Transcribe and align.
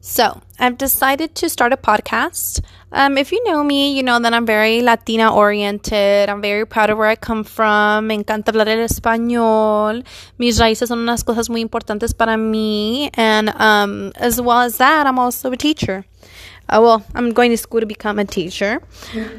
So, 0.00 0.40
I've 0.60 0.78
decided 0.78 1.34
to 1.36 1.48
start 1.48 1.72
a 1.72 1.76
podcast. 1.76 2.62
Um, 2.92 3.18
if 3.18 3.32
you 3.32 3.42
know 3.44 3.64
me, 3.64 3.92
you 3.96 4.04
know 4.04 4.20
that 4.20 4.32
I'm 4.32 4.46
very 4.46 4.80
Latina 4.80 5.34
oriented. 5.34 6.28
I'm 6.28 6.40
very 6.40 6.64
proud 6.66 6.90
of 6.90 6.98
where 6.98 7.08
I 7.08 7.16
come 7.16 7.42
from. 7.42 8.06
Me 8.06 8.16
encanta 8.16 8.52
hablar 8.52 8.68
el 8.68 8.86
español. 8.86 10.04
Mis 10.38 10.58
raíces 10.60 10.88
son 10.88 11.00
unas 11.00 11.24
cosas 11.24 11.50
muy 11.50 11.60
importantes 11.60 12.16
para 12.16 12.36
mí. 12.36 13.10
And 13.14 13.50
um, 13.60 14.12
as 14.14 14.40
well 14.40 14.60
as 14.60 14.78
that, 14.78 15.06
I'm 15.06 15.18
also 15.18 15.50
a 15.50 15.56
teacher. 15.56 16.04
Uh, 16.68 16.80
well, 16.82 17.04
I'm 17.14 17.32
going 17.32 17.50
to 17.50 17.56
school 17.56 17.80
to 17.80 17.86
become 17.86 18.18
a 18.18 18.24
teacher. 18.24 18.80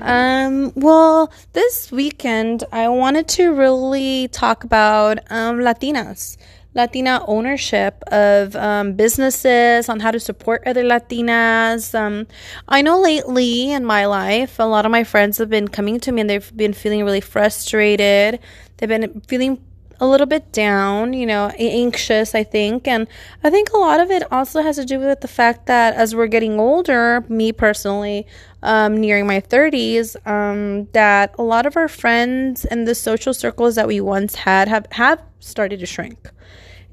Um, 0.01 0.73
well, 0.75 1.31
this 1.53 1.91
weekend, 1.91 2.63
I 2.71 2.89
wanted 2.89 3.27
to 3.29 3.53
really 3.53 4.27
talk 4.29 4.63
about 4.63 5.19
um, 5.29 5.59
Latinas. 5.59 6.37
Latina 6.75 7.23
ownership 7.27 8.03
of 8.11 8.55
um, 8.55 8.93
businesses, 8.93 9.89
on 9.89 9.99
how 9.99 10.11
to 10.11 10.19
support 10.19 10.61
other 10.65 10.83
Latinas. 10.83 11.97
Um, 11.97 12.27
I 12.67 12.81
know 12.81 13.01
lately 13.01 13.71
in 13.71 13.85
my 13.85 14.05
life, 14.05 14.59
a 14.59 14.63
lot 14.63 14.85
of 14.85 14.91
my 14.91 15.03
friends 15.03 15.37
have 15.39 15.49
been 15.49 15.67
coming 15.67 15.99
to 16.01 16.11
me 16.11 16.21
and 16.21 16.29
they've 16.29 16.55
been 16.55 16.73
feeling 16.73 17.03
really 17.03 17.21
frustrated. 17.21 18.39
They've 18.77 18.89
been 18.89 19.21
feeling 19.27 19.59
a 19.99 20.07
little 20.07 20.27
bit 20.27 20.51
down, 20.51 21.13
you 21.13 21.25
know, 21.25 21.51
anxious, 21.57 22.33
I 22.33 22.43
think. 22.43 22.87
And 22.87 23.07
I 23.43 23.49
think 23.49 23.71
a 23.71 23.77
lot 23.77 23.99
of 23.99 24.09
it 24.09 24.23
also 24.31 24.61
has 24.61 24.77
to 24.77 24.85
do 24.85 24.99
with 24.99 25.21
the 25.21 25.27
fact 25.27 25.65
that 25.65 25.93
as 25.95 26.15
we're 26.15 26.27
getting 26.27 26.59
older, 26.59 27.25
me 27.27 27.51
personally, 27.51 28.25
um, 28.63 28.97
nearing 28.97 29.27
my 29.27 29.41
30s, 29.41 30.15
um, 30.27 30.87
that 30.93 31.35
a 31.37 31.43
lot 31.43 31.65
of 31.65 31.75
our 31.75 31.87
friends 31.87 32.65
and 32.65 32.87
the 32.87 32.95
social 32.95 33.33
circles 33.33 33.75
that 33.75 33.87
we 33.87 33.99
once 33.99 34.35
had 34.35 34.67
have, 34.67 34.87
have 34.91 35.21
started 35.39 35.79
to 35.81 35.85
shrink. 35.85 36.29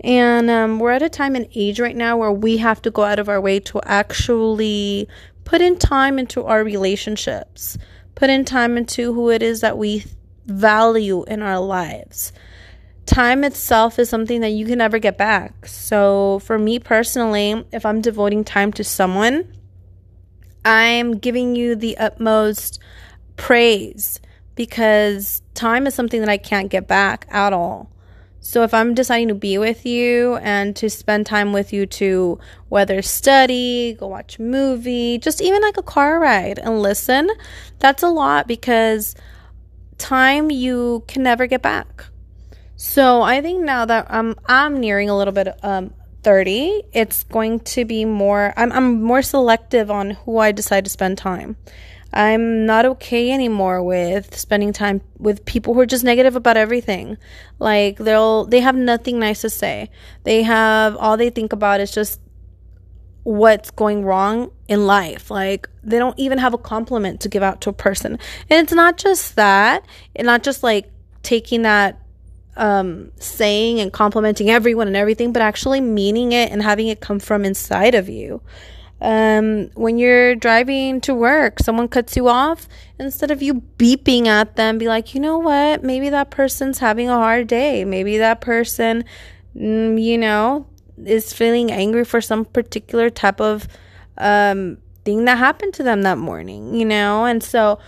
And 0.01 0.51
um, 0.51 0.79
we're 0.79 0.91
at 0.91 1.03
a 1.03 1.09
time 1.09 1.35
and 1.37 1.49
age 1.55 1.81
right 1.81 1.97
now 1.97 2.17
where 2.17 2.33
we 2.33 2.59
have 2.59 2.83
to 2.83 2.91
go 2.91 3.03
out 3.05 3.19
of 3.19 3.29
our 3.29 3.41
way 3.41 3.61
to 3.61 3.81
actually 3.85 5.09
put 5.45 5.61
in 5.61 5.79
time 5.79 6.19
into 6.19 6.45
our 6.45 6.63
relationships, 6.63 7.79
put 8.15 8.31
in 8.31 8.45
time 8.45 8.77
into 8.77 9.15
who 9.15 9.31
it 9.31 9.43
is 9.43 9.61
that 9.61 9.79
we 9.79 10.05
value 10.47 11.25
in 11.25 11.41
our 11.43 11.59
lives. 11.59 12.33
Time 13.07 13.45
itself 13.45 13.99
is 13.99 14.09
something 14.09 14.41
that 14.41 14.51
you 14.51 14.67
can 14.67 14.79
never 14.79 14.99
get 14.99 15.17
back. 15.17 15.67
So, 15.67 16.41
for 16.41 16.59
me 16.59 16.79
personally, 16.79 17.65
if 17.73 17.87
I'm 17.87 18.01
devoting 18.01 18.45
time 18.45 18.73
to 18.75 18.85
someone, 18.85 19.53
I'm 20.65 21.19
giving 21.19 21.55
you 21.55 21.77
the 21.77 21.97
utmost 21.97 22.81
praise 23.37 24.21
because 24.57 25.43
time 25.55 25.87
is 25.87 25.95
something 25.95 26.21
that 26.21 26.29
I 26.29 26.39
can't 26.39 26.69
get 26.69 26.89
back 26.89 27.27
at 27.31 27.53
all. 27.53 27.91
So 28.41 28.63
if 28.63 28.73
I'm 28.73 28.95
deciding 28.95 29.29
to 29.29 29.35
be 29.35 29.59
with 29.59 29.85
you 29.85 30.37
and 30.37 30.77
to 30.77 30.89
spend 30.89 31.27
time 31.27 31.53
with 31.53 31.73
you 31.73 31.85
to 31.87 32.39
whether 32.69 33.03
study, 33.03 33.95
go 33.99 34.07
watch 34.07 34.39
a 34.39 34.43
movie, 34.43 35.19
just 35.19 35.41
even 35.41 35.63
like 35.63 35.77
a 35.77 35.83
car 35.83 36.21
ride 36.21 36.61
and 36.61 36.81
listen, 36.81 37.29
that's 37.81 38.05
a 38.05 38.09
lot 38.09 38.47
because 38.47 39.17
time 39.99 40.51
you 40.51 41.03
can 41.09 41.25
never 41.25 41.49
get 41.49 41.61
back. 41.61 42.07
So 42.77 43.23
I 43.23 43.41
think 43.41 43.65
now 43.65 43.87
that 43.87 44.07
I'm 44.11 44.35
I'm 44.47 44.79
nearing 44.81 45.09
a 45.11 45.17
little 45.17 45.33
bit 45.33 45.49
um 45.63 45.93
30, 46.23 46.83
it's 46.93 47.25
going 47.25 47.61
to 47.61 47.85
be 47.85 48.05
more 48.05 48.53
I'm 48.57 48.71
I'm 48.73 49.03
more 49.03 49.23
selective 49.23 49.91
on 49.91 50.11
who 50.11 50.39
I 50.39 50.53
decide 50.53 50.85
to 50.85 50.91
spend 50.91 51.19
time. 51.19 51.57
I'm 52.13 52.67
not 52.67 52.87
okay 52.87 53.31
anymore 53.31 53.83
with 53.83 54.37
spending 54.37 54.73
time 54.73 55.03
with 55.19 55.45
people 55.45 55.75
who 55.75 55.81
are 55.81 55.87
just 55.87 56.05
negative 56.05 56.37
about 56.37 56.57
everything. 56.57 57.17
Like 57.59 57.97
they'll 57.97 58.45
they 58.45 58.61
have 58.61 58.77
nothing 58.77 59.19
nice 59.19 59.41
to 59.41 59.51
say. 59.51 59.91
They 60.25 60.43
have 60.43 60.97
all 60.97 61.17
they 61.17 61.31
think 61.31 61.53
about 61.53 61.81
is 61.81 61.91
just 61.91 62.21
what's 63.23 63.71
going 63.71 64.05
wrong 64.05 64.53
in 64.69 64.87
life. 64.87 65.31
Like 65.31 65.69
they 65.83 65.99
don't 65.99 66.19
even 66.19 66.39
have 66.39 66.55
a 66.55 66.59
compliment 66.59 67.23
to 67.23 67.29
give 67.29 67.43
out 67.43 67.61
to 67.63 67.71
a 67.71 67.73
person. 67.73 68.19
And 68.49 68.63
it's 68.63 68.73
not 68.73 68.99
just 68.99 69.37
that, 69.37 69.85
and 70.15 70.27
not 70.27 70.43
just 70.43 70.63
like 70.63 70.91
taking 71.23 71.63
that 71.63 72.01
um, 72.57 73.13
saying 73.17 73.81
and 73.81 73.93
complimenting 73.93 74.51
everyone 74.51 74.87
and 74.87 74.97
everything, 74.97 75.33
but 75.33 75.43
actually 75.43 75.81
meaning 75.81 76.33
it 76.33 76.51
and 76.51 76.63
having 76.63 76.89
it 76.89 77.01
come 77.01 77.19
from 77.19 77.45
inside 77.45 77.95
of 77.95 78.09
you. 78.09 78.41
Um, 79.01 79.69
when 79.75 79.99
you're 79.99 80.35
driving 80.35 81.03
to 81.03 81.15
work, 81.15 81.59
someone 81.59 81.89
cuts 81.89 82.17
you 82.17 82.29
off, 82.29 82.67
instead 82.99 83.31
of 83.31 83.43
you 83.43 83.63
beeping 83.77 84.27
at 84.27 84.57
them, 84.57 84.79
be 84.79 84.89
like, 84.89 85.15
you 85.15 85.21
know 85.21 85.37
what? 85.39 85.85
Maybe 85.85 86.09
that 86.11 86.31
person's 86.31 86.79
having 86.79 87.11
a 87.11 87.15
hard 87.15 87.47
day. 87.47 87.85
Maybe 87.85 88.19
that 88.19 88.41
person, 88.41 89.05
mm, 89.55 90.03
you 90.03 90.17
know, 90.17 90.67
is 91.05 91.33
feeling 91.33 91.71
angry 91.71 92.07
for 92.07 92.23
some 92.23 92.47
particular 92.47 93.11
type 93.11 93.39
of 93.39 93.69
um, 94.17 94.79
thing 95.05 95.27
that 95.27 95.37
happened 95.37 95.75
to 95.75 95.83
them 95.83 96.03
that 96.03 96.17
morning, 96.17 96.75
you 96.75 96.87
know? 96.87 97.27
And 97.27 97.43
so 97.43 97.79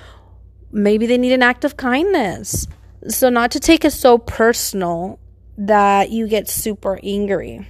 maybe 0.71 1.07
they 1.07 1.17
need 1.17 1.33
an 1.33 1.43
act 1.43 1.65
of 1.65 1.79
kindness. 1.79 2.67
So, 3.07 3.29
not 3.29 3.53
to 3.53 3.61
take 3.61 3.85
it 3.85 3.93
so 3.93 4.19
personal 4.19 5.19
that 5.57 6.11
you 6.11 6.27
get 6.27 6.49
super 6.49 6.99
angry. 7.03 7.69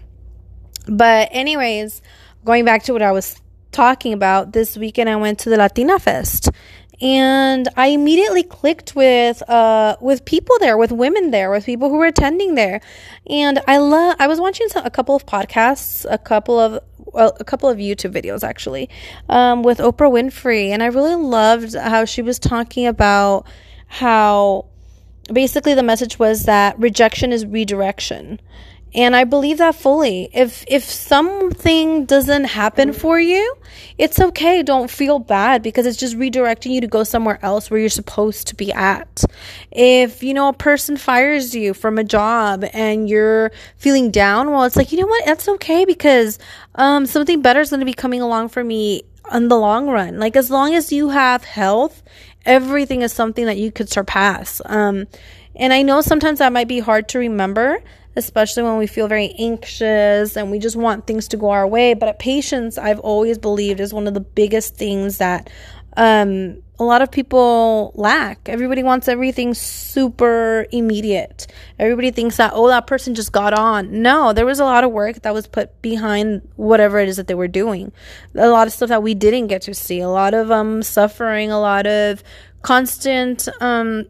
But, 0.87 1.29
anyways, 1.33 2.01
going 2.45 2.65
back 2.65 2.85
to 2.85 2.93
what 2.93 3.03
I 3.03 3.13
was 3.13 3.41
talking 3.73 4.13
about, 4.15 4.53
this 4.53 4.77
weekend 4.77 5.11
I 5.11 5.17
went 5.17 5.41
to 5.41 5.51
the 5.51 5.59
Latina 5.59 5.99
Fest 5.99 6.51
and 7.01 7.69
I 7.77 7.89
immediately 7.89 8.43
clicked 8.43 8.97
with 8.97 9.49
uh 9.49 9.97
with 10.01 10.25
people 10.25 10.59
there, 10.59 10.77
with 10.77 10.91
women 10.91 11.31
there, 11.31 11.51
with 11.51 11.65
people 11.65 11.91
who 11.91 11.97
were 11.97 12.07
attending 12.07 12.55
there, 12.55 12.81
and 13.29 13.61
I 13.69 13.79
love. 13.79 14.17
I 14.19 14.27
was 14.27 14.41
watching 14.41 14.69
some, 14.69 14.85
a 14.85 14.91
couple 14.91 15.15
of 15.15 15.27
podcasts, 15.27 16.05
a 16.11 16.19
couple 16.19 16.59
of 16.59 16.83
well, 16.97 17.37
a 17.39 17.45
couple 17.45 17.69
of 17.69 17.79
YouTube 17.79 18.13
videos 18.13 18.43
actually, 18.43 18.91
um, 19.29 19.63
with 19.63 19.79
Oprah 19.79 20.11
Winfrey, 20.11 20.71
and 20.71 20.83
I 20.83 20.87
really 20.87 21.15
loved 21.15 21.75
how 21.75 22.05
she 22.05 22.23
was 22.23 22.39
talking 22.39 22.87
about 22.87 23.47
how 23.87 24.67
basically 25.33 25.75
the 25.75 25.83
message 25.83 26.19
was 26.19 26.45
that 26.45 26.79
rejection 26.79 27.33
is 27.33 27.47
redirection 27.47 28.41
and 28.95 29.15
I 29.15 29.25
believe 29.25 29.59
that 29.59 29.75
fully. 29.75 30.31
If 30.33 30.65
if 30.67 30.83
something 30.83 32.07
doesn't 32.07 32.45
happen 32.45 32.93
for 32.93 33.21
you, 33.21 33.55
it's 33.99 34.19
okay. 34.19 34.63
Don't 34.63 34.91
feel 34.91 35.19
bad 35.19 35.63
because 35.63 35.85
it's 35.87 35.99
just 35.99 36.17
redirecting 36.17 36.71
you 36.71 36.81
to 36.81 36.87
go 36.87 37.05
somewhere 37.05 37.39
else 37.43 37.71
where 37.71 37.79
you're 37.79 37.91
supposed 37.91 38.47
to 38.49 38.55
be 38.55 38.73
at. 38.73 39.25
If, 39.71 40.23
you 40.23 40.33
know, 40.33 40.49
a 40.49 40.55
person 40.55 40.97
fires 40.97 41.55
you 41.55 41.75
from 41.75 41.99
a 41.99 42.05
job 42.05 42.65
and 42.73 43.09
you're 43.09 43.53
feeling 43.77 44.11
down, 44.11 44.51
well, 44.51 44.65
it's 44.65 44.77
like, 44.77 44.91
you 44.91 44.99
know 44.99 45.07
what? 45.07 45.27
That's 45.27 45.49
okay 45.49 45.85
because 45.85 46.39
um 46.77 47.05
something 47.05 47.43
better 47.43 47.61
is 47.61 47.71
going 47.71 47.81
to 47.81 47.87
be 47.87 47.95
coming 47.95 48.23
along 48.23 48.49
for 48.49 48.65
me 48.65 49.03
in 49.33 49.49
the 49.49 49.59
long 49.59 49.89
run. 49.89 50.19
Like 50.19 50.35
as 50.35 50.51
long 50.51 50.75
as 50.75 50.93
you 50.93 51.11
have 51.11 51.45
health, 51.45 52.03
everything 52.49 53.03
is 53.03 53.13
something 53.13 53.47
that 53.47 53.59
you 53.59 53.71
could 53.71 53.89
surpass. 53.89 54.61
Um 54.65 55.07
and 55.55 55.73
I 55.73 55.83
know 55.83 56.01
sometimes 56.01 56.39
that 56.39 56.53
might 56.53 56.69
be 56.69 56.79
hard 56.79 57.09
to 57.11 57.19
remember, 57.19 57.83
especially 58.17 58.63
when 58.63 58.79
we 58.79 58.87
feel 58.87 59.09
very 59.09 59.35
anxious 59.39 60.37
and 60.37 60.51
we 60.51 60.59
just 60.59 60.77
want 60.77 61.07
things 61.07 61.29
to 61.29 61.37
go 61.37 61.51
our 61.51 61.67
way. 61.67 61.95
But 61.95 62.19
patience, 62.19 62.79
I've 62.79 63.01
always 63.01 63.39
believed, 63.39 63.81
is 63.81 63.93
one 63.93 64.07
of 64.07 64.15
the 64.15 64.21
biggest 64.21 64.77
things 64.77 65.19
that 65.19 65.51
um, 65.97 66.63
a 66.81 66.85
lot 66.85 67.03
of 67.03 67.11
people 67.11 67.93
lack. 67.97 68.49
Everybody 68.49 68.83
wants 68.85 69.09
everything 69.09 69.53
super 69.55 70.67
immediate. 70.71 71.49
Everybody 71.79 72.13
thinks 72.13 72.37
that, 72.37 72.53
oh, 72.55 72.69
that 72.69 72.87
person 72.87 73.15
just 73.15 73.33
got 73.33 73.53
on. 73.53 74.01
No, 74.03 74.33
there 74.33 74.47
was 74.47 74.61
a 74.61 74.65
lot 74.65 74.85
of 74.85 74.93
work 74.93 75.23
that 75.23 75.35
was 75.35 75.49
put 75.49 75.83
behind 75.83 76.49
whatever 76.55 76.99
it 77.01 77.09
is 77.09 77.17
that 77.17 77.27
they 77.27 77.35
were 77.35 77.49
doing. 77.49 77.91
A 78.37 78.49
lot 78.49 78.69
of 78.69 78.73
stuff 78.73 78.91
that 78.91 79.03
we 79.03 79.15
didn't 79.15 79.49
get 79.49 79.63
to 79.63 79.75
see. 79.75 80.01
A 80.01 80.09
lot 80.09 80.35
of 80.35 80.53
um, 80.53 80.83
suffering, 80.83 81.51
a 81.51 81.59
lot 81.59 81.87
of 81.87 82.23
constant 82.63 83.49
um, 83.61 84.07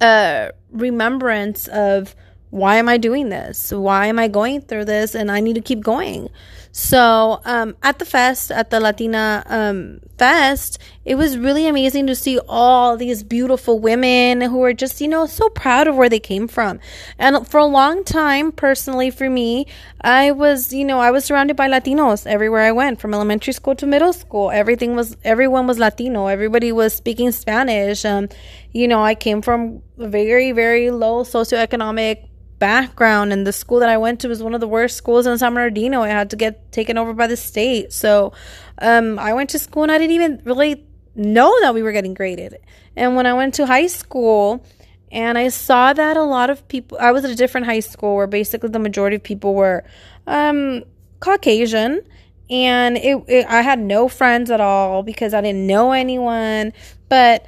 uh, 0.00 0.50
remembrance 0.70 1.66
of 1.68 2.14
why 2.50 2.76
am 2.76 2.88
I 2.88 2.98
doing 2.98 3.28
this? 3.28 3.72
Why 3.72 4.06
am 4.06 4.18
I 4.18 4.28
going 4.28 4.62
through 4.62 4.86
this? 4.86 5.14
And 5.14 5.30
I 5.30 5.40
need 5.40 5.54
to 5.54 5.60
keep 5.60 5.80
going. 5.80 6.28
So, 6.72 7.40
um, 7.44 7.76
at 7.82 7.98
the 7.98 8.04
fest, 8.04 8.52
at 8.52 8.70
the 8.70 8.78
Latina 8.78 9.42
um, 9.46 10.00
fest, 10.16 10.78
it 11.04 11.16
was 11.16 11.38
really 11.38 11.66
amazing 11.66 12.06
to 12.06 12.14
see 12.14 12.38
all 12.48 12.96
these 12.96 13.22
beautiful 13.22 13.80
women 13.80 14.40
who 14.42 14.58
were 14.58 14.74
just, 14.74 15.00
you 15.00 15.08
know, 15.08 15.26
so 15.26 15.48
proud 15.48 15.88
of 15.88 15.96
where 15.96 16.08
they 16.08 16.20
came 16.20 16.46
from. 16.46 16.78
And 17.18 17.46
for 17.48 17.58
a 17.58 17.64
long 17.64 18.04
time, 18.04 18.52
personally, 18.52 19.10
for 19.10 19.28
me, 19.30 19.66
I 20.02 20.30
was, 20.30 20.72
you 20.72 20.84
know, 20.84 21.00
I 21.00 21.10
was 21.10 21.24
surrounded 21.24 21.56
by 21.56 21.68
Latinos 21.68 22.26
everywhere 22.26 22.62
I 22.62 22.72
went, 22.72 23.00
from 23.00 23.14
elementary 23.14 23.54
school 23.54 23.74
to 23.76 23.86
middle 23.86 24.12
school. 24.12 24.50
Everything 24.50 24.94
was, 24.94 25.16
everyone 25.24 25.66
was 25.66 25.78
Latino. 25.78 26.26
Everybody 26.26 26.70
was 26.72 26.94
speaking 26.94 27.32
Spanish. 27.32 28.04
Um, 28.04 28.28
you 28.72 28.86
know, 28.86 29.02
I 29.02 29.14
came 29.14 29.42
from 29.42 29.82
very, 29.96 30.52
very 30.52 30.90
low 30.90 31.24
socioeconomic 31.24 32.28
background 32.58 33.32
and 33.32 33.46
the 33.46 33.52
school 33.52 33.80
that 33.80 33.88
I 33.88 33.96
went 33.96 34.20
to 34.20 34.28
was 34.28 34.42
one 34.42 34.54
of 34.54 34.60
the 34.60 34.68
worst 34.68 34.96
schools 34.96 35.26
in 35.26 35.38
San 35.38 35.54
Bernardino. 35.54 36.02
I 36.02 36.08
had 36.08 36.30
to 36.30 36.36
get 36.36 36.72
taken 36.72 36.98
over 36.98 37.12
by 37.12 37.26
the 37.26 37.36
state. 37.36 37.92
So 37.92 38.32
um, 38.80 39.18
I 39.18 39.32
went 39.32 39.50
to 39.50 39.58
school 39.58 39.84
and 39.84 39.92
I 39.92 39.98
didn't 39.98 40.12
even 40.12 40.42
really 40.44 40.84
know 41.14 41.54
that 41.60 41.74
we 41.74 41.82
were 41.82 41.92
getting 41.92 42.14
graded. 42.14 42.56
And 42.96 43.16
when 43.16 43.26
I 43.26 43.34
went 43.34 43.54
to 43.54 43.66
high 43.66 43.86
school 43.86 44.64
and 45.10 45.38
I 45.38 45.48
saw 45.48 45.92
that 45.92 46.16
a 46.16 46.22
lot 46.22 46.50
of 46.50 46.66
people, 46.68 46.98
I 47.00 47.12
was 47.12 47.24
at 47.24 47.30
a 47.30 47.36
different 47.36 47.66
high 47.66 47.80
school 47.80 48.16
where 48.16 48.26
basically 48.26 48.70
the 48.70 48.78
majority 48.78 49.16
of 49.16 49.22
people 49.22 49.54
were 49.54 49.84
um, 50.26 50.82
Caucasian 51.20 52.02
and 52.50 52.96
it, 52.96 53.22
it, 53.28 53.46
I 53.46 53.62
had 53.62 53.78
no 53.78 54.08
friends 54.08 54.50
at 54.50 54.60
all 54.60 55.02
because 55.02 55.34
I 55.34 55.40
didn't 55.40 55.66
know 55.66 55.92
anyone. 55.92 56.72
But 57.08 57.46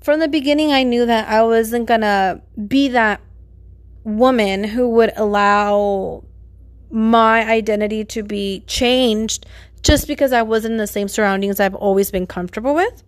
from 0.00 0.20
the 0.20 0.28
beginning, 0.28 0.72
I 0.72 0.84
knew 0.84 1.04
that 1.06 1.28
I 1.28 1.42
wasn't 1.42 1.86
gonna 1.86 2.40
be 2.68 2.88
that 2.88 3.20
woman 4.06 4.62
who 4.62 4.88
would 4.88 5.12
allow 5.16 6.22
my 6.90 7.44
identity 7.44 8.04
to 8.04 8.22
be 8.22 8.62
changed 8.68 9.44
just 9.82 10.06
because 10.06 10.32
I 10.32 10.42
wasn't 10.42 10.72
in 10.72 10.78
the 10.78 10.86
same 10.86 11.08
surroundings 11.08 11.58
I've 11.58 11.74
always 11.74 12.10
been 12.12 12.26
comfortable 12.26 12.74
with. 12.74 13.02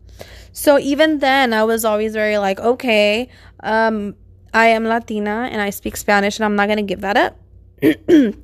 So 0.52 0.78
even 0.78 1.20
then, 1.20 1.52
I 1.52 1.62
was 1.62 1.84
always 1.84 2.14
very 2.14 2.36
like, 2.38 2.58
okay, 2.58 3.28
um, 3.60 4.16
I 4.52 4.66
am 4.68 4.84
Latina 4.84 5.48
and 5.52 5.62
I 5.62 5.70
speak 5.70 5.96
Spanish, 5.96 6.36
and 6.38 6.44
I'm 6.44 6.56
not 6.56 6.66
gonna 6.68 6.82
give 6.82 7.00
that 7.02 7.16
up. 7.16 7.36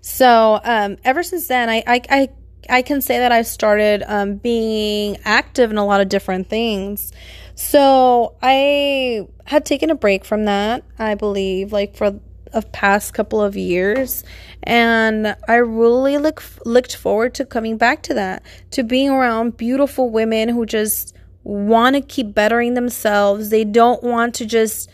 so 0.00 0.60
um, 0.64 0.96
ever 1.04 1.22
since 1.22 1.46
then, 1.46 1.70
I, 1.70 1.84
I, 1.86 2.00
I 2.10 2.28
I 2.68 2.82
can 2.82 3.00
say 3.00 3.18
that 3.18 3.32
I've 3.32 3.46
started 3.46 4.02
um, 4.06 4.36
being 4.36 5.18
active 5.24 5.70
in 5.70 5.78
a 5.78 5.84
lot 5.84 6.00
of 6.00 6.08
different 6.08 6.48
things. 6.48 7.12
So 7.54 8.34
I 8.42 9.26
had 9.44 9.64
taken 9.64 9.90
a 9.90 9.94
break 9.94 10.24
from 10.24 10.46
that, 10.46 10.84
I 10.98 11.14
believe, 11.14 11.72
like 11.72 11.96
for 11.96 12.20
a 12.52 12.62
past 12.62 13.14
couple 13.14 13.40
of 13.40 13.56
years, 13.56 14.24
and 14.62 15.36
I 15.48 15.54
really 15.54 16.18
look 16.18 16.42
looked 16.64 16.96
forward 16.96 17.34
to 17.34 17.44
coming 17.44 17.76
back 17.76 18.02
to 18.04 18.14
that, 18.14 18.42
to 18.72 18.82
being 18.82 19.10
around 19.10 19.56
beautiful 19.56 20.10
women 20.10 20.48
who 20.48 20.66
just 20.66 21.14
want 21.44 21.96
to 21.96 22.02
keep 22.02 22.34
bettering 22.34 22.74
themselves. 22.74 23.50
They 23.50 23.64
don't 23.64 24.02
want 24.02 24.34
to 24.36 24.46
just 24.46 24.90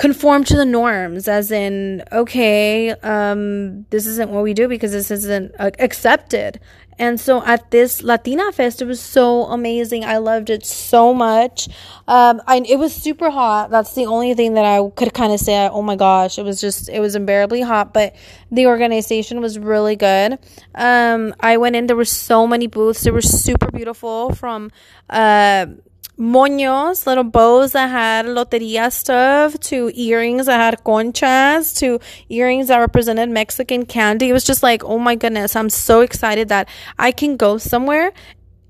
conform 0.00 0.42
to 0.44 0.56
the 0.56 0.64
norms 0.64 1.28
as 1.28 1.50
in 1.50 2.02
okay 2.10 2.88
um, 3.02 3.84
this 3.90 4.06
isn't 4.06 4.30
what 4.30 4.42
we 4.42 4.54
do 4.54 4.66
because 4.66 4.92
this 4.92 5.10
isn't 5.10 5.54
uh, 5.58 5.70
accepted. 5.78 6.58
And 6.98 7.20
so 7.20 7.44
at 7.44 7.70
this 7.70 8.02
latina 8.02 8.50
fest 8.50 8.80
it 8.80 8.86
was 8.86 8.98
so 8.98 9.44
amazing. 9.44 10.06
I 10.06 10.16
loved 10.16 10.48
it 10.48 10.64
so 10.64 11.12
much. 11.12 11.68
Um, 12.08 12.40
I, 12.46 12.62
it 12.66 12.78
was 12.78 12.94
super 12.94 13.28
hot. 13.30 13.68
That's 13.70 13.92
the 13.94 14.06
only 14.06 14.32
thing 14.32 14.54
that 14.54 14.64
i 14.64 14.80
could 14.96 15.12
kind 15.12 15.34
of 15.34 15.40
say 15.40 15.68
oh 15.68 15.82
my 15.82 15.96
gosh 15.96 16.38
it 16.38 16.44
was 16.44 16.62
just 16.62 16.88
it 16.88 17.00
was 17.00 17.14
unbearably 17.14 17.60
hot 17.60 17.92
but 17.92 18.16
the 18.50 18.68
organization 18.68 19.42
was 19.42 19.58
really 19.58 19.96
good. 19.96 20.38
Um, 20.74 21.34
i 21.40 21.58
went 21.58 21.76
in 21.76 21.88
there 21.88 21.96
were 21.96 22.06
so 22.06 22.46
many 22.46 22.68
booths. 22.68 23.02
They 23.02 23.10
were 23.10 23.20
super 23.20 23.70
beautiful 23.70 24.34
from 24.34 24.70
uh, 25.10 25.66
moños, 26.20 27.06
little 27.06 27.24
bows 27.24 27.72
that 27.72 27.88
had 27.88 28.26
loteria 28.26 28.92
stuff, 28.92 29.58
to 29.60 29.90
earrings 29.94 30.46
that 30.46 30.58
had 30.58 30.84
conchas, 30.84 31.76
to 31.78 31.98
earrings 32.28 32.68
that 32.68 32.78
represented 32.78 33.30
Mexican 33.30 33.86
candy. 33.86 34.28
It 34.28 34.32
was 34.32 34.44
just 34.44 34.62
like, 34.62 34.84
oh 34.84 34.98
my 34.98 35.14
goodness, 35.14 35.56
I'm 35.56 35.70
so 35.70 36.02
excited 36.02 36.50
that 36.50 36.68
I 36.98 37.10
can 37.10 37.36
go 37.36 37.56
somewhere 37.56 38.12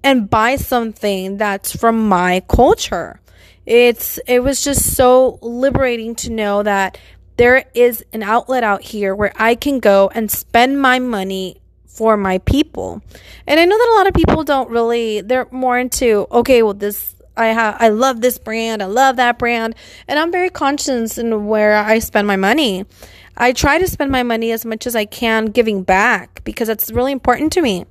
and 0.02 0.30
buy 0.30 0.56
something 0.56 1.36
that's 1.36 1.76
from 1.76 2.08
my 2.08 2.40
culture. 2.48 3.20
It's 3.66 4.18
it 4.26 4.42
was 4.42 4.64
just 4.64 4.94
so 4.94 5.38
liberating 5.42 6.14
to 6.16 6.30
know 6.30 6.62
that 6.62 6.98
there 7.36 7.64
is 7.74 8.04
an 8.12 8.22
outlet 8.22 8.64
out 8.64 8.82
here 8.82 9.14
where 9.14 9.32
I 9.36 9.54
can 9.54 9.80
go 9.80 10.10
and 10.14 10.30
spend 10.30 10.80
my 10.80 10.98
money 10.98 11.60
for 11.86 12.16
my 12.16 12.38
people. 12.38 13.02
And 13.46 13.60
I 13.60 13.64
know 13.64 13.76
that 13.76 13.88
a 13.88 13.96
lot 13.98 14.06
of 14.06 14.14
people 14.14 14.44
don't 14.44 14.70
really 14.70 15.20
they're 15.20 15.48
more 15.50 15.78
into 15.78 16.26
okay, 16.30 16.62
well 16.62 16.74
this 16.74 17.19
I 17.36 17.46
have 17.46 17.76
I 17.78 17.88
love 17.88 18.20
this 18.20 18.38
brand, 18.38 18.82
I 18.82 18.86
love 18.86 19.16
that 19.16 19.38
brand, 19.38 19.74
and 20.08 20.18
I'm 20.18 20.32
very 20.32 20.50
conscious 20.50 21.18
in 21.18 21.46
where 21.46 21.76
I 21.76 21.98
spend 21.98 22.26
my 22.26 22.36
money. 22.36 22.84
I 23.36 23.52
try 23.52 23.78
to 23.78 23.86
spend 23.86 24.10
my 24.10 24.22
money 24.22 24.52
as 24.52 24.64
much 24.66 24.86
as 24.86 24.94
I 24.94 25.06
can 25.06 25.46
giving 25.46 25.82
back 25.82 26.42
because 26.44 26.68
it's 26.68 26.90
really 26.90 27.12
important 27.12 27.52
to 27.54 27.62
me. 27.62 27.86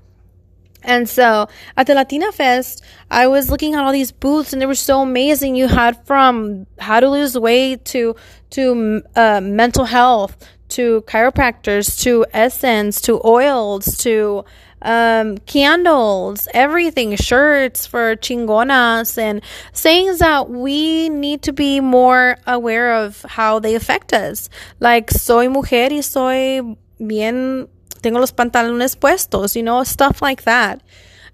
And 0.83 1.09
so 1.09 1.47
at 1.75 1.87
the 1.87 1.95
Latina 1.95 2.31
Fest, 2.31 2.83
I 3.11 3.27
was 3.27 3.49
looking 3.49 3.73
at 3.73 3.83
all 3.83 3.91
these 3.91 4.11
booths 4.11 4.53
and 4.53 4.61
they 4.61 4.65
were 4.65 4.75
so 4.75 5.01
amazing. 5.01 5.55
You 5.55 5.67
had 5.67 6.05
from 6.05 6.67
how 6.77 6.99
to 6.99 7.09
lose 7.09 7.37
weight 7.37 7.83
to 7.85 8.15
to 8.51 9.01
uh, 9.15 9.41
mental 9.41 9.85
health 9.85 10.37
to 10.69 11.01
chiropractors 11.01 11.99
to 12.03 12.25
essence 12.31 13.01
to 13.01 13.19
oils 13.25 13.97
to 13.97 14.45
um, 14.81 15.37
candles, 15.39 16.47
everything, 16.53 17.15
shirts 17.15 17.85
for 17.85 18.15
chingonas, 18.15 19.17
and 19.17 19.41
sayings 19.73 20.19
that 20.19 20.49
we 20.49 21.09
need 21.09 21.41
to 21.43 21.53
be 21.53 21.79
more 21.79 22.37
aware 22.47 22.93
of 22.95 23.21
how 23.23 23.59
they 23.59 23.75
affect 23.75 24.13
us. 24.13 24.49
Like, 24.79 25.11
soy 25.11 25.47
mujer 25.47 25.89
y 25.91 26.01
soy 26.01 26.75
bien, 26.99 27.67
tengo 28.01 28.19
los 28.19 28.31
pantalones 28.31 28.95
puestos, 28.95 29.55
you 29.55 29.63
know, 29.63 29.83
stuff 29.83 30.21
like 30.21 30.43
that. 30.43 30.81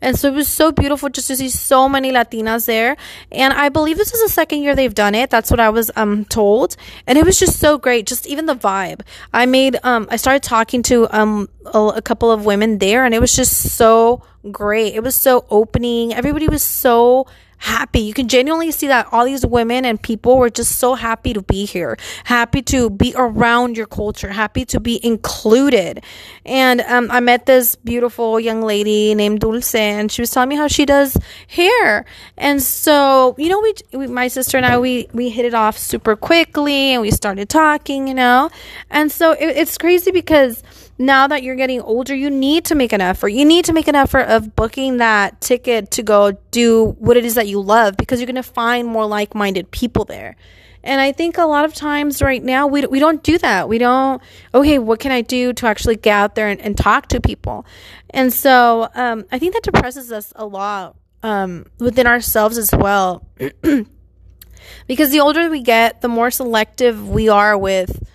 And 0.01 0.17
so 0.17 0.27
it 0.27 0.33
was 0.33 0.47
so 0.47 0.71
beautiful 0.71 1.09
just 1.09 1.27
to 1.27 1.35
see 1.35 1.49
so 1.49 1.87
many 1.89 2.11
Latinas 2.11 2.65
there. 2.65 2.97
And 3.31 3.53
I 3.53 3.69
believe 3.69 3.97
this 3.97 4.13
is 4.13 4.21
the 4.21 4.29
second 4.29 4.61
year 4.61 4.75
they've 4.75 4.93
done 4.93 5.15
it. 5.15 5.29
That's 5.29 5.51
what 5.51 5.59
I 5.59 5.69
was 5.69 5.91
um 5.95 6.25
told. 6.25 6.75
And 7.07 7.17
it 7.17 7.25
was 7.25 7.39
just 7.39 7.59
so 7.59 7.77
great. 7.77 8.05
Just 8.05 8.27
even 8.27 8.45
the 8.45 8.55
vibe. 8.55 9.01
I 9.33 9.45
made 9.45 9.77
um 9.83 10.07
I 10.09 10.17
started 10.17 10.43
talking 10.43 10.83
to 10.83 11.07
um 11.17 11.49
a, 11.73 11.79
a 11.97 12.01
couple 12.01 12.31
of 12.31 12.45
women 12.45 12.79
there 12.79 13.05
and 13.05 13.13
it 13.13 13.19
was 13.19 13.33
just 13.33 13.75
so 13.75 14.23
great. 14.51 14.93
It 14.95 15.03
was 15.03 15.15
so 15.15 15.45
opening. 15.49 16.13
Everybody 16.13 16.47
was 16.47 16.63
so 16.63 17.27
happy. 17.57 17.99
You 18.01 18.13
can 18.13 18.27
genuinely 18.27 18.71
see 18.71 18.87
that 18.87 19.07
all 19.11 19.25
these 19.25 19.45
women 19.45 19.85
and 19.85 20.01
people 20.01 20.37
were 20.37 20.49
just 20.49 20.73
so 20.73 20.95
happy 20.95 21.33
to 21.33 21.41
be 21.41 21.65
here, 21.65 21.97
happy 22.25 22.61
to 22.63 22.89
be 22.89 23.13
around 23.15 23.77
your 23.77 23.85
culture, 23.85 24.29
happy 24.29 24.65
to 24.65 24.79
be 24.79 24.99
included. 25.05 26.03
And 26.45 26.81
um, 26.81 27.09
I 27.11 27.19
met 27.19 27.45
this 27.45 27.75
beautiful 27.75 28.39
young 28.39 28.61
lady 28.61 29.15
named 29.15 29.39
Dulce, 29.39 29.75
and 29.75 30.11
she 30.11 30.21
was 30.21 30.31
telling 30.31 30.49
me 30.49 30.55
how 30.55 30.67
she 30.67 30.85
does 30.85 31.17
hair. 31.47 32.05
And 32.37 32.61
so, 32.61 33.35
you 33.37 33.49
know, 33.49 33.59
we, 33.59 33.73
we 33.93 34.07
my 34.07 34.27
sister 34.27 34.57
and 34.57 34.65
I, 34.65 34.77
we 34.77 35.07
we 35.13 35.29
hit 35.29 35.45
it 35.45 35.53
off 35.53 35.77
super 35.77 36.15
quickly, 36.15 36.93
and 36.93 37.01
we 37.01 37.11
started 37.11 37.49
talking, 37.49 38.07
you 38.07 38.13
know. 38.13 38.49
And 38.89 39.11
so 39.11 39.31
it, 39.31 39.57
it's 39.57 39.77
crazy 39.77 40.11
because 40.11 40.63
now 40.97 41.27
that 41.27 41.43
you're 41.43 41.55
getting 41.55 41.81
older, 41.81 42.15
you 42.15 42.29
need 42.29 42.65
to 42.65 42.75
make 42.75 42.93
an 42.93 43.01
effort. 43.01 43.29
You 43.29 43.45
need 43.45 43.65
to 43.65 43.73
make 43.73 43.87
an 43.87 43.95
effort 43.95 44.27
of 44.27 44.55
booking 44.55 44.97
that 44.97 45.41
ticket 45.41 45.91
to 45.91 46.03
go 46.03 46.31
do 46.51 46.95
what 46.99 47.17
it 47.17 47.25
is 47.25 47.35
that 47.35 47.47
you 47.47 47.59
love 47.59 47.97
because 47.97 48.19
you're 48.19 48.27
going 48.27 48.35
to 48.35 48.43
find 48.43 48.87
more 48.87 49.05
like 49.05 49.35
minded 49.35 49.71
people 49.71 50.05
there. 50.05 50.35
And 50.83 51.01
I 51.01 51.11
think 51.11 51.37
a 51.37 51.45
lot 51.45 51.65
of 51.65 51.73
times 51.73 52.21
right 52.21 52.41
now, 52.41 52.67
we, 52.67 52.85
we 52.85 52.99
don't 52.99 53.23
do 53.23 53.37
that. 53.39 53.67
We 53.67 53.79
don't, 53.79 54.21
okay, 54.53 54.77
what 54.77 54.99
can 54.99 55.11
I 55.11 55.21
do 55.21 55.51
to 55.53 55.67
actually 55.67 55.95
get 55.95 56.13
out 56.13 56.35
there 56.35 56.47
and, 56.47 56.61
and 56.61 56.77
talk 56.77 57.07
to 57.07 57.19
people? 57.19 57.65
And 58.11 58.31
so 58.31 58.87
um, 58.93 59.25
I 59.31 59.39
think 59.39 59.53
that 59.53 59.63
depresses 59.63 60.11
us 60.11 60.31
a 60.35 60.45
lot 60.45 60.95
um, 61.23 61.65
within 61.79 62.05
ourselves 62.05 62.59
as 62.59 62.71
well. 62.71 63.27
because 64.87 65.09
the 65.09 65.19
older 65.19 65.49
we 65.49 65.61
get, 65.61 66.01
the 66.01 66.07
more 66.07 66.29
selective 66.29 67.09
we 67.09 67.29
are 67.29 67.57
with 67.57 68.07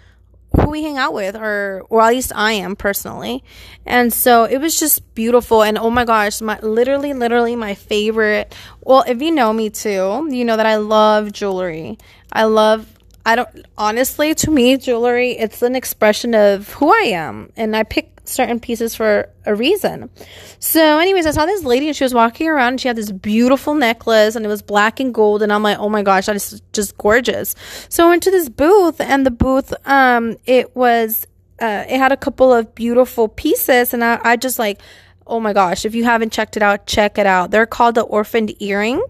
who 0.57 0.71
we 0.71 0.83
hang 0.83 0.99
out 0.99 1.15
with 1.15 1.37
or 1.37 1.85
or 1.89 2.03
at 2.03 2.09
least 2.09 2.33
I 2.35 2.53
am 2.53 2.77
personally. 2.77 3.45
And 3.87 4.13
so 4.13 4.45
it 4.45 4.59
was 4.59 4.79
just 4.79 5.15
beautiful 5.15 5.63
and 5.63 5.79
oh 5.79 5.91
my 5.91 6.05
gosh, 6.05 6.41
my 6.41 6.59
literally 6.61 7.13
literally 7.13 7.57
my 7.57 7.75
favorite. 7.75 8.55
Well, 8.83 9.05
if 9.07 9.21
you 9.23 9.31
know 9.31 9.53
me 9.53 9.71
too, 9.71 10.29
you 10.31 10.45
know 10.45 10.57
that 10.57 10.67
I 10.67 10.77
love 10.77 11.33
jewelry. 11.33 11.99
I 12.33 12.45
love 12.45 12.87
I 13.25 13.37
don't 13.37 13.67
honestly 13.77 14.35
to 14.35 14.51
me 14.51 14.77
jewelry 14.77 15.33
it's 15.33 15.63
an 15.63 15.77
expression 15.77 16.35
of 16.35 16.73
who 16.75 16.91
I 16.91 17.09
am 17.09 17.53
and 17.57 17.77
I 17.77 17.83
pick 17.83 18.20
certain 18.31 18.61
pieces 18.61 18.95
for 18.95 19.29
a 19.45 19.55
reason. 19.55 20.11
So 20.59 20.99
anyways, 20.99 21.27
I 21.27 21.33
saw 21.33 21.47
this 21.47 21.65
lady 21.65 21.89
and 21.89 21.97
she 21.97 22.05
was 22.05 22.15
walking 22.15 22.49
around 22.49 22.75
and 22.75 22.81
she 22.81 22.89
had 22.89 22.97
this 22.97 23.11
beautiful 23.11 23.75
necklace 23.75 24.37
and 24.37 24.45
it 24.45 24.49
was 24.49 24.63
black 24.63 25.01
and 25.01 25.13
gold 25.13 25.43
and 25.43 25.53
I'm 25.53 25.63
like, 25.63 25.79
"Oh 25.79 25.89
my 25.89 26.03
gosh, 26.03 26.27
that 26.27 26.37
is 26.37 26.63
just 26.73 26.97
gorgeous." 26.99 27.55
So 27.89 28.07
I 28.07 28.09
went 28.09 28.23
to 28.25 28.31
this 28.31 28.49
booth 28.49 29.01
and 29.01 29.27
the 29.27 29.31
booth 29.31 29.73
um 29.87 30.37
it 30.47 30.75
was 30.77 31.27
uh 31.61 31.85
it 31.89 31.99
had 31.99 32.13
a 32.13 32.17
couple 32.17 32.53
of 32.53 32.75
beautiful 32.75 33.29
pieces 33.29 33.95
and 33.95 34.05
I, 34.05 34.21
I 34.23 34.37
just 34.37 34.59
like 34.59 34.81
oh 35.27 35.41
my 35.41 35.53
gosh 35.53 35.85
if 35.85 35.95
you 35.95 36.05
haven't 36.05 36.33
checked 36.33 36.57
it 36.57 36.63
out 36.63 36.87
check 36.87 37.19
it 37.19 37.27
out 37.27 37.51
they're 37.51 37.67
called 37.67 37.95
the 37.95 38.03
orphaned 38.03 38.55
earring 38.61 39.03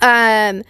um 0.00 0.62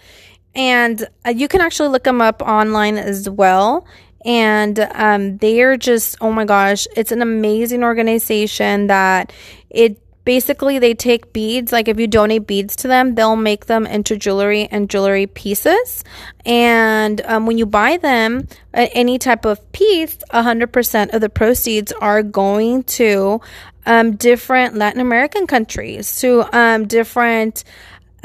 and 0.55 1.07
uh, 1.25 1.29
you 1.29 1.47
can 1.47 1.61
actually 1.61 1.89
look 1.89 2.03
them 2.03 2.21
up 2.21 2.41
online 2.41 2.97
as 2.97 3.29
well 3.29 3.85
and 4.25 4.79
um, 4.79 5.37
they're 5.37 5.77
just 5.77 6.17
oh 6.21 6.31
my 6.31 6.45
gosh 6.45 6.87
it's 6.95 7.11
an 7.11 7.21
amazing 7.21 7.83
organization 7.83 8.87
that 8.87 9.31
it 9.69 9.99
basically 10.25 10.79
they 10.79 10.93
take 10.93 11.33
beads 11.33 11.71
like 11.71 11.87
if 11.87 11.99
you 11.99 12.07
donate 12.07 12.47
beads 12.47 12.75
to 12.75 12.87
them 12.87 13.15
they'll 13.15 13.35
make 13.35 13.65
them 13.65 13.85
into 13.85 14.15
jewelry 14.15 14.67
and 14.71 14.89
jewelry 14.89 15.27
pieces 15.27 16.03
and 16.45 17.21
um, 17.21 17.45
when 17.45 17.57
you 17.57 17.65
buy 17.65 17.97
them 17.97 18.47
any 18.73 19.19
type 19.19 19.45
of 19.45 19.71
piece 19.73 20.17
100% 20.31 21.13
of 21.13 21.21
the 21.21 21.29
proceeds 21.29 21.91
are 21.93 22.23
going 22.23 22.83
to 22.83 23.41
um, 23.85 24.15
different 24.15 24.75
latin 24.75 25.01
american 25.01 25.45
countries 25.45 26.19
to 26.21 26.45
um, 26.57 26.87
different 26.87 27.63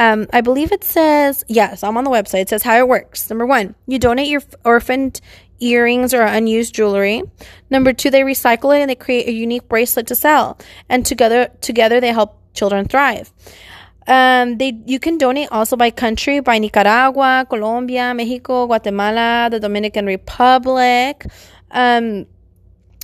um, 0.00 0.28
I 0.32 0.42
believe 0.42 0.70
it 0.70 0.84
says, 0.84 1.44
yes, 1.48 1.82
I'm 1.82 1.96
on 1.96 2.04
the 2.04 2.10
website. 2.10 2.42
It 2.42 2.48
says 2.50 2.62
how 2.62 2.78
it 2.78 2.86
works. 2.86 3.28
Number 3.28 3.44
one, 3.44 3.74
you 3.88 3.98
donate 3.98 4.28
your 4.28 4.42
orphaned 4.64 5.20
earrings 5.60 6.14
or 6.14 6.22
unused 6.22 6.74
jewelry. 6.74 7.22
Number 7.70 7.92
two, 7.92 8.10
they 8.10 8.22
recycle 8.22 8.76
it 8.76 8.80
and 8.80 8.90
they 8.90 8.94
create 8.94 9.28
a 9.28 9.32
unique 9.32 9.68
bracelet 9.68 10.06
to 10.08 10.14
sell. 10.14 10.58
And 10.88 11.04
together, 11.04 11.50
together 11.60 12.00
they 12.00 12.12
help 12.12 12.38
children 12.54 12.86
thrive. 12.86 13.32
Um, 14.06 14.56
they 14.56 14.80
you 14.86 14.98
can 14.98 15.18
donate 15.18 15.52
also 15.52 15.76
by 15.76 15.90
country 15.90 16.40
by 16.40 16.58
Nicaragua, 16.58 17.46
Colombia, 17.48 18.14
Mexico, 18.14 18.66
Guatemala, 18.66 19.48
the 19.50 19.60
Dominican 19.60 20.06
Republic. 20.06 21.26
Um, 21.70 22.26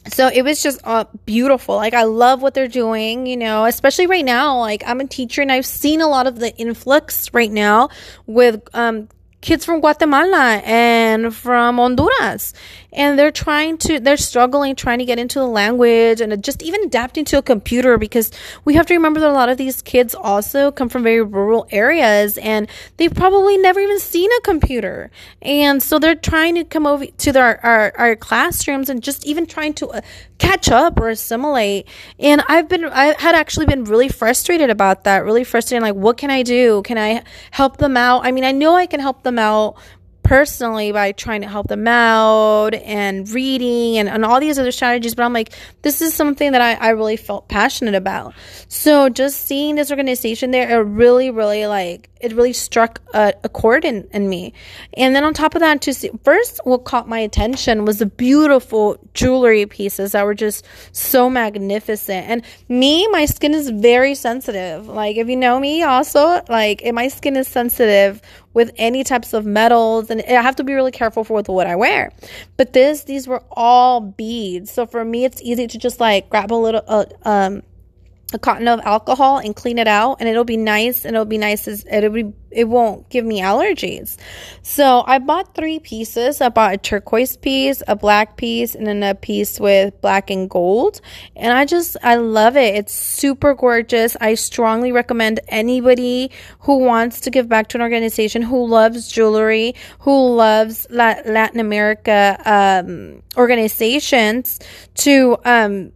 so 0.09 0.29
it 0.29 0.43
was 0.43 0.63
just 0.63 0.81
uh, 0.85 1.05
beautiful. 1.27 1.77
Like 1.77 1.93
I 1.93 2.05
love 2.05 2.41
what 2.41 2.55
they're 2.55 2.69
doing, 2.69 3.27
you 3.27 3.37
know, 3.37 3.67
especially 3.67 4.07
right 4.07 4.25
now. 4.25 4.59
Like 4.59 4.83
I'm 4.87 5.01
a 5.01 5.07
teacher 5.07 5.43
and 5.43 5.53
I've 5.53 5.67
seen 5.67 6.01
a 6.01 6.09
lot 6.09 6.27
of 6.27 6.39
the 6.39 6.57
influx 6.57 7.33
right 7.35 7.53
now 7.53 7.91
with 8.27 8.63
um, 8.75 9.09
kids 9.45 9.63
from 9.63 9.81
Guatemala 9.81 10.63
and 10.65 11.35
from 11.35 11.77
Honduras. 11.77 12.55
And 12.95 13.19
they're 13.19 13.31
trying 13.31 13.77
to, 13.79 14.01
they're 14.01 14.17
struggling 14.17 14.75
trying 14.75 15.01
to 15.01 15.05
get 15.05 15.19
into 15.19 15.39
the 15.39 15.47
language 15.47 16.23
and 16.23 16.43
just 16.43 16.63
even 16.63 16.83
adapting 16.85 17.27
to 17.27 17.39
a 17.39 17.43
computer 17.43 17.99
because 17.99 18.31
we 18.65 18.75
have 18.75 18.87
to 18.87 18.95
remember 18.95 19.21
that 19.21 19.31
a 19.31 19.33
lot 19.33 19.51
of 19.51 19.59
these 19.59 19.83
kids 19.83 20.15
also 20.15 20.71
come 20.71 20.89
from 20.89 21.03
very 21.03 21.21
rural 21.21 21.67
areas 21.71 22.39
and 22.39 22.69
they've 22.97 23.15
probably 23.15 23.59
never 23.59 23.81
even 23.81 24.01
seen 24.01 24.31
a 24.39 24.41
computer. 24.41 25.11
And 25.43 25.83
so 25.83 25.99
they're 25.99 26.15
trying 26.15 26.55
to 26.55 26.65
come 26.65 26.87
over 26.87 27.05
to 27.05 27.33
their, 27.33 27.65
our, 27.67 27.93
our 27.97 28.17
classrooms 28.17 28.89
and 28.89 29.03
just 29.03 29.27
even 29.27 29.45
trying 29.45 29.75
to 29.75 29.89
uh, 29.89 30.01
catch 30.39 30.71
up 30.71 30.99
or 31.01 31.09
assimilate. 31.09 31.87
And 32.19 32.43
I've 32.49 32.69
been, 32.69 32.85
I 32.85 33.15
had 33.19 33.35
actually 33.35 33.67
been 33.67 33.85
really 33.85 34.09
frustrated 34.09 34.71
about 34.71 35.05
that, 35.05 35.25
really 35.25 35.45
frustrated. 35.45 35.83
Like, 35.83 35.95
what 35.95 36.17
can 36.17 36.31
I 36.31 36.43
do? 36.43 36.83
Can 36.83 36.99
I 36.99 37.23
help 37.51 37.77
them 37.79 37.97
out? 37.97 38.27
I 38.27 38.33
mean, 38.33 38.45
I 38.45 38.53
know 38.53 38.75
I 38.75 38.87
can 38.87 39.01
help 39.01 39.23
them 39.23 39.39
out 39.39 39.77
personally 40.25 40.91
by 40.91 41.13
trying 41.13 41.43
to 41.43 41.49
help 41.49 41.69
them 41.69 41.87
out 41.87 42.75
and 42.75 43.29
reading 43.31 43.99
and, 43.99 44.09
and 44.09 44.25
all 44.25 44.41
these 44.41 44.59
other 44.59 44.73
strategies. 44.73 45.15
But 45.15 45.25
I'm 45.25 45.33
like, 45.33 45.53
this 45.83 46.03
is 46.03 46.15
something 46.15 46.53
that 46.53 46.61
I, 46.61 46.75
I 46.75 46.89
really 46.91 47.17
felt 47.17 47.49
passionate 47.49 47.95
about. 47.95 48.35
So 48.69 49.09
just 49.09 49.47
seeing 49.47 49.77
this 49.77 49.91
organization 49.91 50.51
there, 50.51 50.81
it 50.81 50.83
really, 50.83 51.31
really 51.31 51.67
like, 51.67 52.11
it 52.21 52.33
really 52.33 52.55
struck 52.55 53.01
a, 53.13 53.35
a 53.45 53.49
chord 53.51 53.85
in, 53.85 54.09
in 54.13 54.29
me. 54.29 54.55
And 54.95 55.15
then 55.15 55.25
on 55.25 55.35
top 55.35 55.55
of 55.55 55.61
that, 55.61 55.83
to 55.83 55.93
see, 55.93 56.11
first 56.25 56.59
what 56.65 56.85
caught 56.85 57.07
my 57.07 57.19
attention 57.19 57.85
was 57.85 57.99
the 57.99 58.07
beautiful 58.07 58.99
jewelry 59.13 59.67
pieces 59.67 60.13
that 60.13 60.25
were 60.25 60.35
just 60.35 60.65
so 60.93 61.29
magnificent. 61.29 62.27
And 62.27 62.43
me, 62.69 63.07
my 63.09 63.27
skin 63.27 63.53
is 63.53 63.69
very 63.69 64.15
sensitive. 64.15 64.89
Like 64.89 65.19
if 65.19 65.29
you 65.29 65.37
know 65.37 65.61
me 65.61 65.83
also, 65.83 66.43
like 66.49 66.83
my 66.95 67.09
skin 67.09 67.37
is 67.37 67.47
sensitive 67.47 68.23
with 68.55 68.71
any 68.77 69.05
types 69.05 69.33
of 69.33 69.45
metals 69.45 70.11
and 70.11 70.23
I 70.23 70.41
have 70.41 70.57
to 70.57 70.65
be 70.65 70.73
really 70.73 70.93
careful 70.93 71.25
for 71.25 71.43
what 71.43 71.67
I 71.67 71.77
wear. 71.77 72.13
But 72.57 72.73
this 72.73 73.05
these 73.05 73.29
were 73.29 73.43
all 73.51 74.01
beads. 74.01 74.71
So 74.71 74.87
for 74.87 75.05
me 75.05 75.25
it's 75.25 75.43
easy 75.43 75.67
to 75.67 75.79
just 75.79 76.01
like 76.01 76.31
grab 76.31 76.53
a 76.53 76.55
little 76.55 76.83
uh, 76.87 77.05
um 77.25 77.63
a 78.33 78.39
cotton 78.39 78.67
of 78.69 78.81
alcohol 78.81 79.39
and 79.39 79.55
clean 79.55 79.79
it 79.79 79.87
out 79.87 80.17
and 80.19 80.29
it'll 80.29 80.45
be 80.45 80.57
nice 80.57 81.05
and 81.05 81.15
it'll 81.15 81.25
be 81.25 81.39
nice 81.39 81.69
as 81.69 81.85
it'll 81.91 82.11
be 82.11 82.33
it 82.51 82.69
won't 82.69 83.09
give 83.09 83.25
me 83.25 83.41
allergies. 83.41 84.17
So 84.63 85.03
i 85.07 85.19
bought 85.19 85.55
three 85.55 85.81
pieces. 85.81 86.41
I 86.41 86.49
bought 86.49 86.75
a 86.75 86.79
turquoise 86.79 87.37
piece 87.37 87.83
a 87.87 87.97
black 87.97 88.37
piece 88.37 88.75
and 88.75 88.87
then 88.87 89.03
a 89.03 89.15
piece 89.15 89.61
with 89.61 90.01
black 90.01 90.31
and 90.31 90.49
gold. 90.49 91.01
And 91.37 91.53
i 91.53 91.65
just 91.65 91.97
i 92.03 92.17
love 92.17 92.57
it. 92.57 92.75
It's 92.75 92.95
super 92.95 93.55
gorgeous. 93.55 94.17
I 94.21 94.35
strongly 94.35 94.91
recommend 94.91 95.41
anybody 95.49 96.31
who 96.61 96.79
wants 96.79 97.21
to 97.23 97.31
give 97.31 97.49
back 97.49 97.69
to 97.69 97.79
an 97.79 97.83
organization 97.83 98.43
who 98.43 98.67
loves 98.67 99.09
jewelry 99.09 99.75
who 100.01 100.35
loves 100.35 100.87
latin 100.91 101.61
america 101.61 102.41
um, 102.45 103.23
organizations 103.37 104.59
to 104.95 105.37
um 105.45 105.93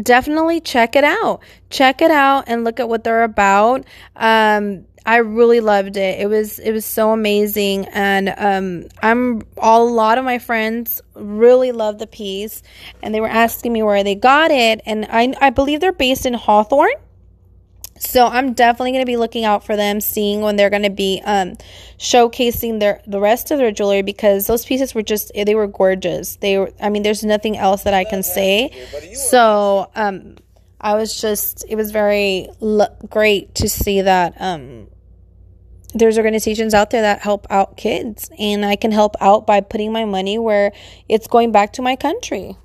definitely 0.00 0.60
check 0.60 0.96
it 0.96 1.04
out. 1.04 1.40
Check 1.70 2.02
it 2.02 2.10
out 2.10 2.44
and 2.46 2.64
look 2.64 2.80
at 2.80 2.88
what 2.88 3.04
they're 3.04 3.24
about. 3.24 3.84
Um, 4.16 4.86
I 5.04 5.16
really 5.16 5.60
loved 5.60 5.96
it. 5.96 6.20
It 6.20 6.28
was 6.28 6.58
it 6.60 6.70
was 6.70 6.84
so 6.84 7.10
amazing, 7.10 7.86
and 7.86 8.32
um, 8.36 8.88
I'm 9.02 9.42
all, 9.58 9.88
a 9.88 9.90
lot 9.90 10.18
of 10.18 10.24
my 10.24 10.38
friends 10.38 11.00
really 11.14 11.72
loved 11.72 11.98
the 11.98 12.06
piece, 12.06 12.62
and 13.02 13.12
they 13.12 13.20
were 13.20 13.28
asking 13.28 13.72
me 13.72 13.82
where 13.82 14.04
they 14.04 14.14
got 14.14 14.52
it, 14.52 14.80
and 14.86 15.06
I 15.10 15.34
I 15.40 15.50
believe 15.50 15.80
they're 15.80 15.92
based 15.92 16.24
in 16.24 16.34
Hawthorne. 16.34 16.92
So 18.04 18.26
I'm 18.26 18.52
definitely 18.52 18.90
going 18.90 19.02
to 19.02 19.10
be 19.10 19.16
looking 19.16 19.44
out 19.44 19.64
for 19.64 19.76
them, 19.76 20.00
seeing 20.00 20.40
when 20.40 20.56
they're 20.56 20.70
going 20.70 20.82
to 20.82 20.90
be 20.90 21.22
um, 21.24 21.54
showcasing 21.98 22.80
their 22.80 23.00
the 23.06 23.20
rest 23.20 23.52
of 23.52 23.58
their 23.58 23.70
jewelry 23.70 24.02
because 24.02 24.48
those 24.48 24.64
pieces 24.66 24.92
were 24.92 25.02
just 25.02 25.30
they 25.34 25.54
were 25.54 25.68
gorgeous. 25.68 26.36
They 26.36 26.58
were 26.58 26.72
I 26.80 26.90
mean 26.90 27.04
there's 27.04 27.22
nothing 27.24 27.56
else 27.56 27.84
that 27.84 27.94
I 27.94 28.02
can 28.04 28.24
say. 28.24 28.70
So 29.14 29.90
um, 29.94 30.36
I 30.80 30.94
was 30.94 31.18
just 31.20 31.64
it 31.68 31.76
was 31.76 31.92
very 31.92 32.48
l- 32.60 32.96
great 33.08 33.54
to 33.56 33.68
see 33.68 34.00
that 34.02 34.34
um, 34.40 34.88
there's 35.94 36.18
organizations 36.18 36.74
out 36.74 36.90
there 36.90 37.02
that 37.02 37.20
help 37.20 37.46
out 37.50 37.76
kids 37.76 38.30
and 38.36 38.64
I 38.64 38.74
can 38.74 38.90
help 38.90 39.14
out 39.20 39.46
by 39.46 39.60
putting 39.60 39.92
my 39.92 40.04
money 40.04 40.38
where 40.38 40.72
it's 41.08 41.28
going 41.28 41.52
back 41.52 41.74
to 41.74 41.82
my 41.82 41.94
country. 41.94 42.56